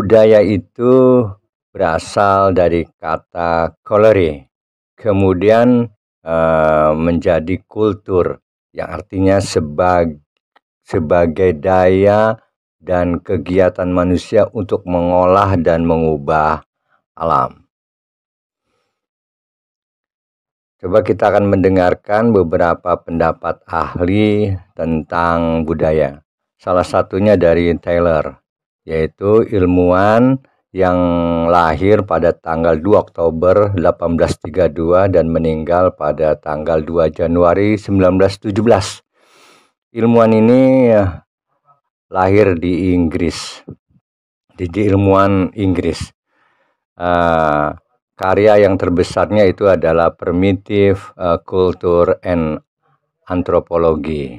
budaya 0.00 0.40
itu 0.40 1.28
berasal 1.76 2.56
dari 2.56 2.88
kata 2.96 3.76
kolere, 3.84 4.48
kemudian 4.96 5.92
uh, 6.24 6.96
menjadi 6.96 7.60
kultur 7.68 8.40
yang 8.72 8.96
artinya 8.96 9.36
sebag, 9.44 10.16
sebagai 10.80 11.52
daya 11.52 12.40
dan 12.80 13.20
kegiatan 13.20 13.92
manusia 13.92 14.48
untuk 14.56 14.88
mengolah 14.88 15.60
dan 15.60 15.84
mengubah 15.84 16.64
alam. 17.12 17.68
Coba 20.80 21.04
kita 21.04 21.28
akan 21.28 21.52
mendengarkan 21.52 22.32
beberapa 22.32 22.96
pendapat 22.96 23.60
ahli 23.68 24.56
tentang 24.72 25.68
budaya. 25.68 26.24
Salah 26.56 26.88
satunya 26.88 27.36
dari 27.36 27.68
Taylor, 27.76 28.40
yaitu 28.84 29.44
ilmuwan 29.44 30.40
yang 30.70 30.98
lahir 31.50 32.06
pada 32.06 32.30
tanggal 32.30 32.78
2 32.78 32.94
Oktober 32.94 33.74
1832 33.74 35.10
dan 35.10 35.26
meninggal 35.26 35.98
pada 35.98 36.38
tanggal 36.38 36.78
2 36.78 37.10
Januari 37.10 37.74
1917. 37.74 38.54
Ilmuwan 39.90 40.30
ini 40.30 40.94
ya, 40.94 41.26
lahir 42.06 42.54
di 42.54 42.94
Inggris, 42.94 43.66
di 44.54 44.70
ilmuwan 44.70 45.50
Inggris. 45.58 46.14
Uh, 46.94 47.74
karya 48.14 48.62
yang 48.62 48.78
terbesarnya 48.78 49.50
itu 49.50 49.66
adalah 49.66 50.14
Primitive 50.14 51.10
uh, 51.18 51.42
Culture 51.42 52.22
and 52.22 52.62
Anthropology. 53.26 54.38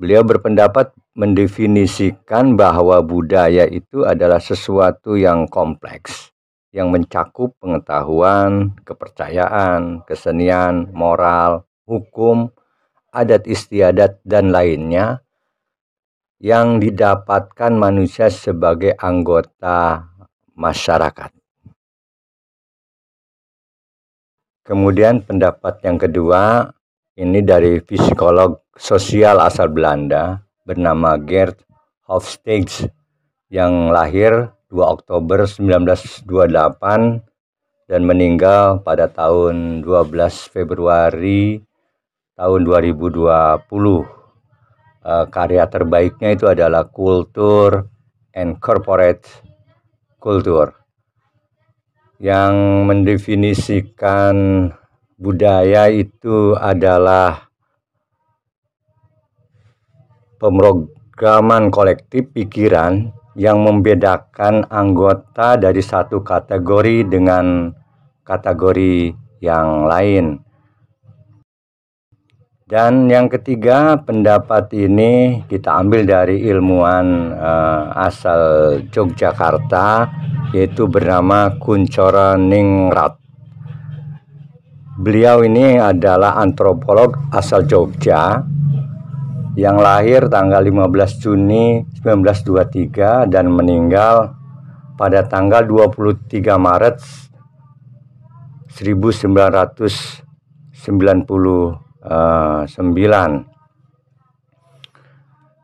Beliau 0.00 0.24
berpendapat 0.24 0.96
mendefinisikan 1.14 2.58
bahwa 2.58 2.98
budaya 3.00 3.70
itu 3.70 4.02
adalah 4.02 4.42
sesuatu 4.42 5.14
yang 5.14 5.46
kompleks, 5.46 6.34
yang 6.74 6.90
mencakup 6.90 7.54
pengetahuan, 7.62 8.74
kepercayaan, 8.82 10.02
kesenian, 10.10 10.90
moral, 10.90 11.70
hukum, 11.86 12.50
adat 13.14 13.46
istiadat, 13.46 14.18
dan 14.26 14.50
lainnya 14.50 15.22
yang 16.42 16.82
didapatkan 16.82 17.72
manusia 17.72 18.26
sebagai 18.26 18.98
anggota 18.98 20.10
masyarakat. 20.58 21.30
Kemudian 24.66 25.22
pendapat 25.22 25.78
yang 25.86 26.00
kedua 26.00 26.72
ini 27.14 27.38
dari 27.44 27.78
psikolog 27.84 28.64
sosial 28.74 29.38
asal 29.38 29.70
Belanda 29.70 30.42
bernama 30.64 31.20
Gert 31.20 31.60
Hofstede 32.08 32.88
yang 33.52 33.92
lahir 33.92 34.52
2 34.72 34.80
Oktober 34.80 35.44
1928 35.44 36.24
dan 37.84 38.00
meninggal 38.02 38.80
pada 38.80 39.06
tahun 39.06 39.84
12 39.84 40.48
Februari 40.50 41.60
tahun 42.34 42.60
2020. 42.64 43.14
Uh, 45.04 45.28
karya 45.28 45.68
terbaiknya 45.68 46.32
itu 46.32 46.48
adalah 46.48 46.88
Kultur 46.88 47.92
and 48.32 48.56
Corporate 48.56 49.28
Culture 50.16 50.72
yang 52.16 52.88
mendefinisikan 52.88 54.68
budaya 55.20 55.92
itu 55.92 56.56
adalah 56.56 57.52
pemrograman 60.44 61.72
kolektif 61.72 62.28
pikiran 62.36 63.08
yang 63.32 63.64
membedakan 63.64 64.68
anggota 64.68 65.56
dari 65.56 65.80
satu 65.80 66.20
kategori 66.20 67.08
dengan 67.08 67.72
kategori 68.28 69.16
yang 69.40 69.88
lain. 69.88 70.44
Dan 72.64 73.08
yang 73.08 73.32
ketiga, 73.32 73.96
pendapat 74.04 74.72
ini 74.76 75.44
kita 75.48 75.80
ambil 75.80 76.04
dari 76.04 76.44
ilmuwan 76.48 77.32
uh, 77.32 78.04
asal 78.04 78.40
Yogyakarta 78.88 80.08
yaitu 80.52 80.88
bernama 80.88 81.56
Kuncoro 81.56 82.36
Ningrat. 82.36 83.16
Beliau 84.96 85.44
ini 85.44 85.76
adalah 85.76 86.40
antropolog 86.40 87.18
asal 87.34 87.66
Jogja 87.68 88.46
yang 89.54 89.78
lahir 89.78 90.26
tanggal 90.26 90.58
15 90.58 91.22
Juni 91.22 91.86
1923 92.02 93.30
dan 93.30 93.46
meninggal 93.46 94.34
pada 94.98 95.22
tanggal 95.26 95.62
23 95.62 96.58
Maret 96.58 96.98
1999. 98.74 100.18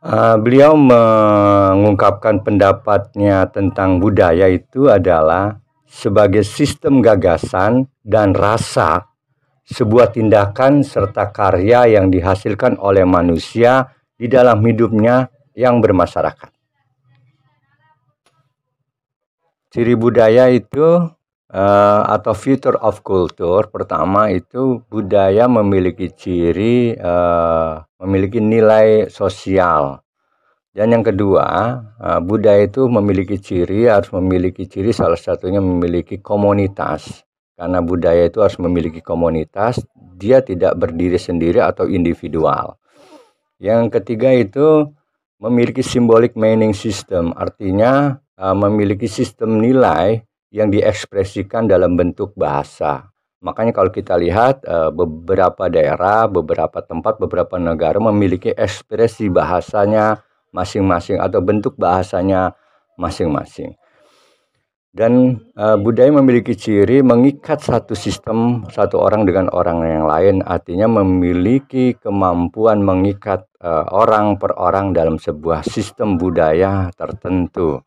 Uh, 0.01 0.41
beliau 0.41 0.73
mengungkapkan 0.81 2.41
pendapatnya 2.41 3.45
tentang 3.53 4.01
budaya 4.01 4.49
itu 4.49 4.89
adalah 4.89 5.61
sebagai 5.85 6.41
sistem 6.47 7.03
gagasan 7.05 7.91
dan 8.01 8.33
rasa 8.33 9.10
sebuah 9.71 10.11
tindakan 10.11 10.83
serta 10.83 11.31
karya 11.31 11.87
yang 11.87 12.11
dihasilkan 12.11 12.75
oleh 12.83 13.07
manusia 13.07 13.87
di 14.19 14.27
dalam 14.27 14.59
hidupnya 14.67 15.31
yang 15.55 15.79
bermasyarakat. 15.79 16.51
Ciri 19.71 19.95
budaya 19.95 20.51
itu 20.51 21.07
uh, 21.55 22.03
atau 22.11 22.33
future 22.35 22.79
of 22.83 23.03
culture 23.07 23.71
pertama 23.71 24.31
itu 24.35 24.83
budaya 24.91 25.47
memiliki 25.47 26.11
ciri 26.11 26.99
uh, 26.99 27.83
memiliki 28.03 28.43
nilai 28.43 29.07
sosial 29.07 30.03
dan 30.75 30.95
yang 30.95 31.07
kedua 31.07 31.47
uh, 31.99 32.21
budaya 32.23 32.67
itu 32.67 32.87
memiliki 32.87 33.39
ciri 33.39 33.91
harus 33.91 34.11
memiliki 34.15 34.67
ciri 34.67 34.95
salah 34.95 35.19
satunya 35.19 35.59
memiliki 35.63 36.19
komunitas 36.23 37.27
karena 37.61 37.85
budaya 37.85 38.25
itu 38.25 38.41
harus 38.41 38.57
memiliki 38.57 39.05
komunitas, 39.05 39.85
dia 40.17 40.41
tidak 40.41 40.81
berdiri 40.81 41.21
sendiri 41.21 41.61
atau 41.61 41.85
individual. 41.85 42.81
Yang 43.61 44.01
ketiga 44.01 44.33
itu 44.33 44.89
memiliki 45.37 45.85
symbolic 45.85 46.41
meaning 46.41 46.73
system, 46.73 47.37
artinya 47.37 48.17
uh, 48.41 48.57
memiliki 48.57 49.05
sistem 49.05 49.61
nilai 49.61 50.25
yang 50.49 50.73
diekspresikan 50.73 51.69
dalam 51.69 52.01
bentuk 52.01 52.33
bahasa. 52.33 53.13
Makanya 53.45 53.77
kalau 53.77 53.93
kita 53.93 54.17
lihat 54.17 54.65
uh, 54.65 54.89
beberapa 54.89 55.69
daerah, 55.69 56.33
beberapa 56.33 56.81
tempat, 56.81 57.21
beberapa 57.21 57.61
negara 57.61 58.01
memiliki 58.01 58.57
ekspresi 58.57 59.29
bahasanya 59.29 60.25
masing-masing 60.49 61.21
atau 61.21 61.45
bentuk 61.45 61.77
bahasanya 61.77 62.57
masing-masing. 62.97 63.77
Dan 64.91 65.39
uh, 65.55 65.79
budaya 65.79 66.11
memiliki 66.11 66.59
ciri 66.59 66.99
mengikat 66.99 67.63
satu 67.63 67.95
sistem 67.95 68.67
satu 68.75 68.99
orang 68.99 69.23
dengan 69.23 69.47
orang 69.55 69.87
yang 69.87 70.05
lain, 70.11 70.37
artinya 70.43 70.91
memiliki 70.91 71.95
kemampuan 71.95 72.83
mengikat 72.83 73.47
uh, 73.63 73.87
orang 73.95 74.35
per 74.35 74.51
orang 74.59 74.91
dalam 74.91 75.15
sebuah 75.15 75.63
sistem 75.63 76.19
budaya 76.19 76.91
tertentu. 76.99 77.79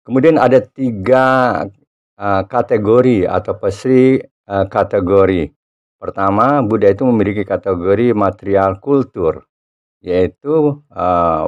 Kemudian 0.00 0.40
ada 0.40 0.64
tiga 0.64 1.68
uh, 2.16 2.42
kategori 2.48 3.28
atau 3.28 3.60
pasti 3.60 4.16
uh, 4.24 4.66
kategori. 4.72 5.52
Pertama, 6.00 6.64
budaya 6.64 6.96
itu 6.96 7.04
memiliki 7.04 7.44
kategori 7.44 8.16
material 8.16 8.80
kultur, 8.80 9.44
yaitu 10.00 10.80
uh, 10.96 11.44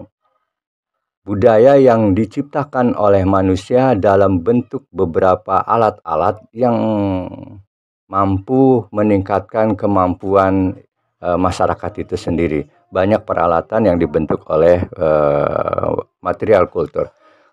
budaya 1.23 1.79
yang 1.79 2.19
diciptakan 2.19 2.99
oleh 2.99 3.23
manusia 3.23 3.95
dalam 3.95 4.43
bentuk 4.43 4.91
beberapa 4.91 5.63
alat-alat 5.63 6.43
yang 6.51 6.77
mampu 8.11 8.85
meningkatkan 8.91 9.79
kemampuan 9.79 10.77
e, 11.23 11.29
masyarakat 11.39 11.93
itu 12.05 12.15
sendiri. 12.19 12.61
Banyak 12.93 13.25
peralatan 13.25 13.89
yang 13.89 13.97
dibentuk 13.97 14.45
oleh 14.53 14.85
e, 14.85 15.09
material 16.21 16.69
kultur. 16.69 17.09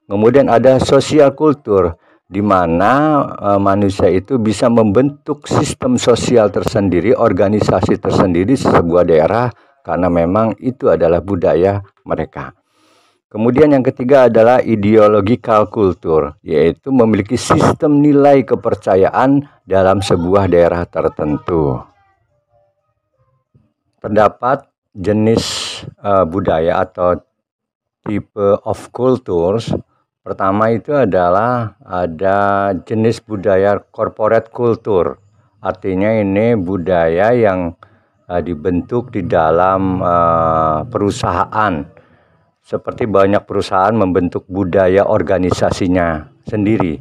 Kemudian 0.09 0.49
ada 0.51 0.81
sosial 0.81 1.31
kultur 1.37 1.95
di 2.27 2.41
mana 2.43 3.23
e, 3.37 3.49
manusia 3.61 4.11
itu 4.11 4.41
bisa 4.41 4.67
membentuk 4.67 5.47
sistem 5.47 5.95
sosial 5.95 6.51
tersendiri, 6.51 7.15
organisasi 7.15 8.01
tersendiri 8.01 8.57
sebuah 8.57 9.07
daerah 9.07 9.47
karena 9.85 10.11
memang 10.11 10.59
itu 10.59 10.91
adalah 10.91 11.23
budaya 11.23 11.79
mereka. 12.03 12.58
Kemudian 13.29 13.69
yang 13.69 13.85
ketiga 13.85 14.25
adalah 14.25 14.57
ideological 14.65 15.69
culture, 15.69 16.33
yaitu 16.41 16.89
memiliki 16.89 17.37
sistem 17.37 18.01
nilai 18.01 18.41
kepercayaan 18.41 19.45
dalam 19.69 20.01
sebuah 20.01 20.49
daerah 20.49 20.89
tertentu. 20.89 21.77
Pendapat 24.01 24.65
jenis 24.97 25.45
uh, 26.01 26.25
budaya 26.25 26.81
atau 26.81 27.21
tipe 28.01 28.57
of 28.65 28.89
cultures 28.89 29.69
pertama 30.25 30.73
itu 30.73 30.89
adalah 30.97 31.77
ada 31.85 32.73
jenis 32.81 33.21
budaya 33.21 33.77
corporate 33.93 34.49
culture 34.49 35.21
artinya 35.61 36.09
ini 36.09 36.57
budaya 36.57 37.35
yang 37.35 37.77
uh, 38.25 38.41
dibentuk 38.41 39.13
di 39.13 39.21
dalam 39.29 40.01
uh, 40.01 40.81
perusahaan 40.89 41.98
seperti 42.63 43.09
banyak 43.09 43.43
perusahaan 43.43 43.95
membentuk 43.95 44.45
budaya 44.45 45.07
organisasinya 45.07 46.29
sendiri. 46.45 46.99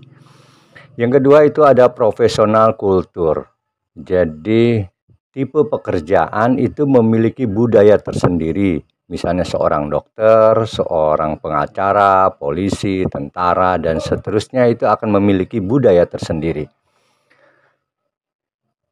Yang 0.99 1.23
kedua 1.23 1.39
itu 1.47 1.63
ada 1.63 1.91
profesional 1.95 2.75
kultur. 2.75 3.47
Jadi 3.95 4.83
tipe 5.31 5.61
pekerjaan 5.67 6.59
itu 6.59 6.87
memiliki 6.87 7.47
budaya 7.47 7.95
tersendiri. 7.99 8.83
Misalnya 9.09 9.47
seorang 9.47 9.89
dokter, 9.89 10.53
seorang 10.69 11.41
pengacara, 11.41 12.29
polisi, 12.37 13.07
tentara, 13.09 13.81
dan 13.81 14.05
seterusnya 14.05 14.69
itu 14.69 14.85
akan 14.85 15.17
memiliki 15.17 15.65
budaya 15.65 16.05
tersendiri. 16.05 16.69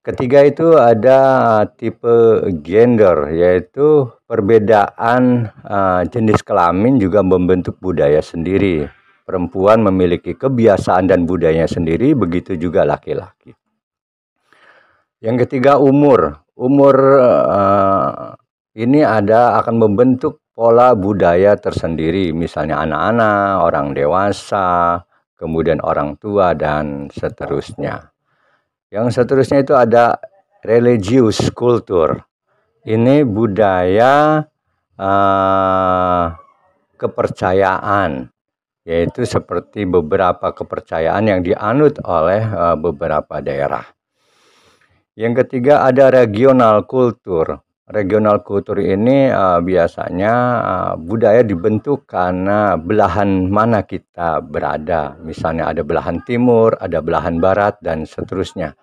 Ketiga 0.06 0.46
itu 0.46 0.78
ada 0.78 1.18
tipe 1.66 2.46
gender, 2.62 3.26
yaitu 3.34 4.06
perbedaan 4.30 5.50
uh, 5.66 6.06
jenis 6.06 6.46
kelamin 6.46 7.02
juga 7.02 7.26
membentuk 7.26 7.74
budaya 7.82 8.22
sendiri. 8.22 8.86
Perempuan 9.26 9.82
memiliki 9.82 10.38
kebiasaan 10.38 11.10
dan 11.10 11.26
budayanya 11.26 11.66
sendiri, 11.66 12.14
begitu 12.14 12.54
juga 12.54 12.86
laki-laki. 12.86 13.50
Yang 15.18 15.50
ketiga 15.50 15.82
umur. 15.82 16.38
Umur 16.54 16.94
uh, 17.26 18.38
ini 18.78 19.02
ada 19.02 19.58
akan 19.58 19.90
membentuk 19.90 20.38
pola 20.54 20.94
budaya 20.94 21.58
tersendiri, 21.58 22.30
misalnya 22.30 22.78
anak-anak, 22.78 23.58
orang 23.58 23.90
dewasa, 23.90 25.02
kemudian 25.34 25.82
orang 25.82 26.14
tua, 26.14 26.54
dan 26.54 27.10
seterusnya. 27.10 28.15
Yang 28.86 29.18
seterusnya 29.18 29.66
itu 29.66 29.74
ada 29.74 30.22
religius 30.62 31.50
kultur. 31.50 32.22
Ini 32.86 33.26
budaya 33.26 34.46
uh, 34.94 36.24
kepercayaan, 36.94 38.30
yaitu 38.86 39.26
seperti 39.26 39.90
beberapa 39.90 40.54
kepercayaan 40.54 41.26
yang 41.26 41.40
dianut 41.42 41.98
oleh 42.06 42.46
uh, 42.46 42.78
beberapa 42.78 43.42
daerah. 43.42 43.82
Yang 45.18 45.42
ketiga 45.42 45.82
ada 45.82 46.14
regional 46.14 46.86
kultur 46.86 47.65
regional 47.86 48.42
kultur 48.42 48.82
ini 48.82 49.30
uh, 49.30 49.62
biasanya 49.62 50.34
uh, 50.58 50.94
budaya 50.98 51.46
dibentuk 51.46 52.06
karena 52.10 52.74
belahan 52.74 53.46
mana 53.46 53.86
kita 53.86 54.42
berada. 54.42 55.14
Misalnya 55.22 55.70
ada 55.70 55.86
belahan 55.86 56.18
timur, 56.26 56.74
ada 56.82 56.98
belahan 56.98 57.38
barat 57.38 57.78
dan 57.78 58.02
seterusnya. 58.02 58.74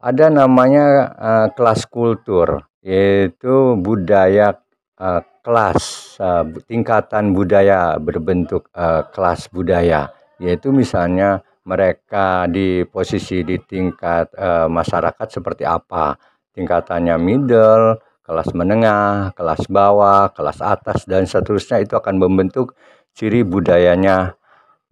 Ada 0.00 0.32
namanya 0.32 0.86
uh, 1.12 1.46
kelas 1.52 1.84
kultur, 1.90 2.64
yaitu 2.80 3.76
budaya 3.76 4.56
uh, 4.96 5.20
kelas, 5.44 6.16
uh, 6.22 6.46
tingkatan 6.64 7.36
budaya 7.36 7.98
berbentuk 8.00 8.72
uh, 8.72 9.04
kelas 9.12 9.50
budaya, 9.52 10.08
yaitu 10.40 10.72
misalnya 10.72 11.42
mereka 11.68 12.48
di 12.48 12.88
posisi 12.88 13.44
di 13.44 13.60
tingkat 13.60 14.32
uh, 14.38 14.70
masyarakat 14.72 15.28
seperti 15.28 15.68
apa 15.68 16.16
tingkatannya 16.56 17.16
middle, 17.20 17.98
kelas 18.28 18.52
menengah, 18.52 19.32
kelas 19.32 19.64
bawah, 19.72 20.28
kelas 20.36 20.60
atas, 20.60 21.08
dan 21.08 21.24
seterusnya 21.24 21.80
itu 21.80 21.96
akan 21.96 22.20
membentuk 22.20 22.76
ciri 23.16 23.40
budayanya 23.40 24.36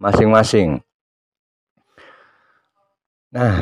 masing-masing. 0.01 0.81
Nah, 3.29 3.61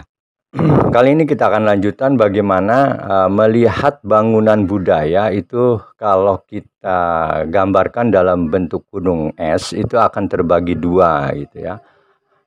kali 0.95 1.19
ini 1.19 1.27
kita 1.27 1.51
akan 1.51 1.67
lanjutkan 1.67 2.15
bagaimana 2.15 2.77
uh, 3.03 3.29
melihat 3.29 3.99
bangunan 4.07 4.63
budaya 4.63 5.27
itu 5.35 5.83
kalau 5.99 6.39
kita 6.47 7.43
gambarkan 7.51 8.07
dalam 8.07 8.47
bentuk 8.47 8.87
gunung 8.87 9.35
es 9.35 9.75
itu 9.75 9.99
akan 9.99 10.31
terbagi 10.31 10.79
dua 10.79 11.35
gitu 11.35 11.67
ya. 11.67 11.83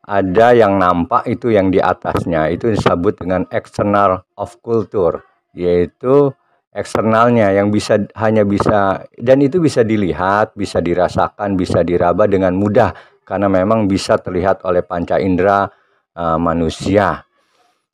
Ada 0.09 0.57
yang 0.57 0.81
nampak 0.81 1.29
itu 1.29 1.53
yang 1.53 1.69
di 1.69 1.77
atasnya 1.85 2.49
itu 2.49 2.73
disebut 2.73 3.21
dengan 3.21 3.45
external 3.53 4.25
of 4.41 4.57
culture 4.65 5.21
yaitu 5.57 6.33
eksternalnya 6.73 7.51
yang 7.57 7.73
bisa 7.73 7.99
hanya 8.15 8.47
bisa 8.47 9.03
dan 9.19 9.43
itu 9.43 9.59
bisa 9.59 9.83
dilihat, 9.83 10.55
bisa 10.55 10.79
dirasakan, 10.79 11.59
bisa 11.59 11.83
diraba 11.83 12.29
dengan 12.29 12.55
mudah 12.55 12.93
karena 13.27 13.51
memang 13.51 13.85
bisa 13.91 14.17
terlihat 14.17 14.65
oleh 14.65 14.81
panca 14.81 15.21
indera 15.21 15.69
uh, 16.17 16.39
manusia. 16.41 17.29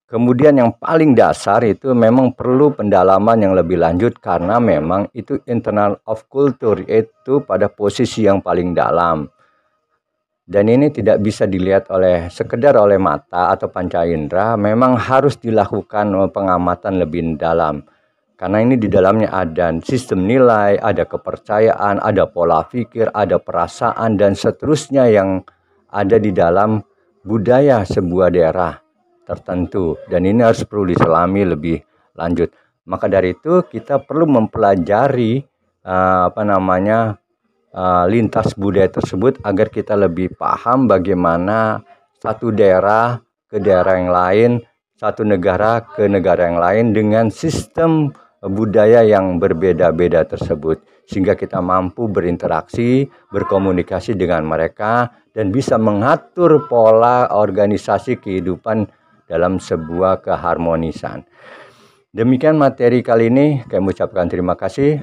Kemudian 0.05 0.55
yang 0.55 0.71
paling 0.79 1.17
dasar 1.17 1.65
itu 1.67 1.91
memang 1.91 2.37
perlu 2.39 2.71
pendalaman 2.77 3.41
yang 3.41 3.57
lebih 3.57 3.81
lanjut 3.81 4.15
karena 4.23 4.63
memang 4.63 5.11
itu 5.11 5.43
internal 5.51 5.99
of 6.07 6.29
culture 6.31 6.79
yaitu 6.87 7.43
pada 7.43 7.67
posisi 7.67 8.23
yang 8.29 8.39
paling 8.39 8.77
dalam. 8.77 9.27
Dan 10.45 10.69
ini 10.69 10.93
tidak 10.93 11.25
bisa 11.25 11.49
dilihat 11.49 11.89
oleh 11.89 12.29
sekedar 12.29 12.77
oleh 12.77 13.01
mata 13.01 13.49
atau 13.49 13.73
panca 13.73 14.05
indera, 14.05 14.61
memang 14.61 14.93
harus 15.01 15.41
dilakukan 15.41 16.13
pengamatan 16.29 17.01
lebih 17.01 17.41
dalam. 17.41 17.81
Karena 18.37 18.61
ini 18.61 18.77
di 18.77 18.93
dalamnya 18.93 19.33
ada 19.33 19.73
sistem 19.81 20.29
nilai, 20.29 20.77
ada 20.77 21.09
kepercayaan, 21.09 21.97
ada 22.03 22.29
pola 22.29 22.61
pikir, 22.69 23.09
ada 23.17 23.41
perasaan 23.41 24.21
dan 24.21 24.37
seterusnya 24.37 25.09
yang 25.09 25.41
ada 25.89 26.21
di 26.21 26.35
dalam 26.35 26.83
budaya 27.25 27.87
sebuah 27.89 28.29
daerah 28.29 28.85
tertentu 29.25 29.97
dan 30.13 30.29
ini 30.29 30.45
harus 30.45 30.63
perlu 30.69 30.93
diselami 30.93 31.43
lebih 31.49 31.81
lanjut. 32.15 32.53
Maka 32.85 33.09
dari 33.09 33.33
itu 33.33 33.65
kita 33.65 34.05
perlu 34.05 34.29
mempelajari 34.29 35.41
uh, 35.89 36.29
apa 36.29 36.43
namanya 36.45 37.17
uh, 37.75 38.07
lintas 38.07 38.55
budaya 38.55 38.89
tersebut 38.89 39.43
agar 39.43 39.69
kita 39.69 39.99
lebih 39.99 40.33
paham 40.39 40.87
bagaimana 40.87 41.83
satu 42.23 42.55
daerah 42.55 43.21
ke 43.51 43.61
daerah 43.61 43.95
yang 44.01 44.11
lain, 44.11 44.51
satu 44.97 45.27
negara 45.27 45.85
ke 45.85 46.07
negara 46.09 46.49
yang 46.49 46.59
lain 46.63 46.85
dengan 46.97 47.29
sistem 47.29 48.15
budaya 48.41 49.05
yang 49.05 49.37
berbeda-beda 49.43 50.25
tersebut 50.25 50.81
sehingga 51.05 51.37
kita 51.37 51.61
mampu 51.61 52.09
berinteraksi, 52.09 53.05
berkomunikasi 53.29 54.17
dengan 54.17 54.45
mereka 54.49 55.13
dan 55.37 55.53
bisa 55.53 55.77
mengatur 55.77 56.65
pola 56.71 57.29
organisasi 57.29 58.23
kehidupan 58.23 58.89
dalam 59.29 59.61
sebuah 59.61 60.25
keharmonisan. 60.25 61.25
Demikian 62.15 62.55
materi 62.55 63.03
kali 63.03 63.27
ini, 63.27 63.47
kami 63.67 63.91
ucapkan 63.91 64.31
terima 64.31 64.55
kasih. 64.55 65.03